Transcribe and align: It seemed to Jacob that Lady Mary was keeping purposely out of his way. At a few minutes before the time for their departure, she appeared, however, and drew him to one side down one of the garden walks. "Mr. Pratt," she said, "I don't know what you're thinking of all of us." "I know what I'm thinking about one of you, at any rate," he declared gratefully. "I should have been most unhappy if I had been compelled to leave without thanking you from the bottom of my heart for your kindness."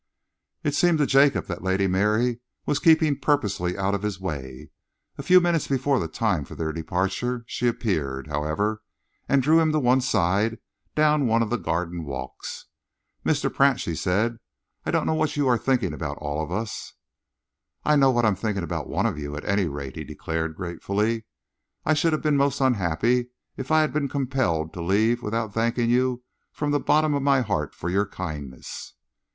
It 0.63 0.73
seemed 0.73 0.97
to 0.97 1.05
Jacob 1.05 1.45
that 1.45 1.61
Lady 1.61 1.85
Mary 1.85 2.39
was 2.65 2.79
keeping 2.79 3.19
purposely 3.19 3.77
out 3.77 3.93
of 3.93 4.01
his 4.01 4.19
way. 4.19 4.71
At 5.13 5.19
a 5.19 5.27
few 5.27 5.39
minutes 5.39 5.67
before 5.67 5.99
the 5.99 6.07
time 6.07 6.43
for 6.43 6.55
their 6.55 6.73
departure, 6.73 7.43
she 7.45 7.67
appeared, 7.67 8.25
however, 8.25 8.81
and 9.29 9.43
drew 9.43 9.59
him 9.59 9.71
to 9.71 9.79
one 9.79 10.01
side 10.01 10.57
down 10.95 11.27
one 11.27 11.43
of 11.43 11.51
the 11.51 11.57
garden 11.59 12.03
walks. 12.03 12.65
"Mr. 13.23 13.53
Pratt," 13.53 13.79
she 13.79 13.93
said, 13.93 14.39
"I 14.87 14.89
don't 14.89 15.05
know 15.05 15.13
what 15.13 15.37
you're 15.37 15.55
thinking 15.55 15.93
of 15.93 16.01
all 16.01 16.43
of 16.43 16.51
us." 16.51 16.93
"I 17.85 17.95
know 17.95 18.09
what 18.09 18.25
I'm 18.25 18.33
thinking 18.33 18.63
about 18.63 18.89
one 18.89 19.05
of 19.05 19.19
you, 19.19 19.35
at 19.37 19.45
any 19.45 19.67
rate," 19.67 19.95
he 19.97 20.03
declared 20.03 20.55
gratefully. 20.57 21.25
"I 21.85 21.93
should 21.93 22.11
have 22.13 22.23
been 22.23 22.37
most 22.37 22.59
unhappy 22.59 23.29
if 23.55 23.69
I 23.69 23.81
had 23.81 23.93
been 23.93 24.09
compelled 24.09 24.73
to 24.73 24.81
leave 24.81 25.21
without 25.21 25.53
thanking 25.53 25.91
you 25.91 26.23
from 26.51 26.71
the 26.71 26.79
bottom 26.79 27.13
of 27.13 27.21
my 27.21 27.41
heart 27.41 27.75
for 27.75 27.87
your 27.87 28.07
kindness." 28.07 28.95